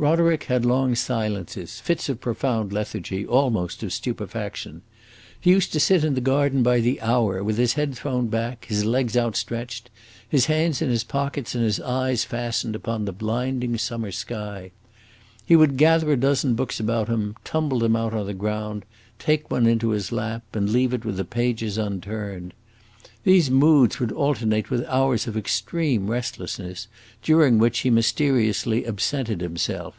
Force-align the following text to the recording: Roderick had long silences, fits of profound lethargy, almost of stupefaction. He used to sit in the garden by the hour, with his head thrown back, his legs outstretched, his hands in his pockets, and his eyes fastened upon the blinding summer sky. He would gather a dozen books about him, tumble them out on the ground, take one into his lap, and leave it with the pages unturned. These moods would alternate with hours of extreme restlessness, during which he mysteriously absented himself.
Roderick 0.00 0.44
had 0.44 0.64
long 0.64 0.94
silences, 0.94 1.78
fits 1.78 2.08
of 2.08 2.22
profound 2.22 2.72
lethargy, 2.72 3.26
almost 3.26 3.82
of 3.82 3.92
stupefaction. 3.92 4.80
He 5.38 5.50
used 5.50 5.74
to 5.74 5.78
sit 5.78 6.04
in 6.04 6.14
the 6.14 6.22
garden 6.22 6.62
by 6.62 6.80
the 6.80 6.98
hour, 7.02 7.44
with 7.44 7.58
his 7.58 7.74
head 7.74 7.94
thrown 7.96 8.28
back, 8.28 8.64
his 8.64 8.86
legs 8.86 9.14
outstretched, 9.14 9.90
his 10.26 10.46
hands 10.46 10.80
in 10.80 10.88
his 10.88 11.04
pockets, 11.04 11.54
and 11.54 11.62
his 11.62 11.80
eyes 11.80 12.24
fastened 12.24 12.74
upon 12.74 13.04
the 13.04 13.12
blinding 13.12 13.76
summer 13.76 14.10
sky. 14.10 14.70
He 15.44 15.54
would 15.54 15.76
gather 15.76 16.10
a 16.12 16.16
dozen 16.16 16.54
books 16.54 16.80
about 16.80 17.08
him, 17.08 17.36
tumble 17.44 17.80
them 17.80 17.94
out 17.94 18.14
on 18.14 18.24
the 18.24 18.32
ground, 18.32 18.86
take 19.18 19.50
one 19.50 19.66
into 19.66 19.90
his 19.90 20.10
lap, 20.10 20.56
and 20.56 20.70
leave 20.70 20.94
it 20.94 21.04
with 21.04 21.18
the 21.18 21.26
pages 21.26 21.76
unturned. 21.76 22.54
These 23.22 23.50
moods 23.50 24.00
would 24.00 24.12
alternate 24.12 24.70
with 24.70 24.82
hours 24.86 25.26
of 25.26 25.36
extreme 25.36 26.10
restlessness, 26.10 26.88
during 27.22 27.58
which 27.58 27.80
he 27.80 27.90
mysteriously 27.90 28.86
absented 28.86 29.42
himself. 29.42 29.94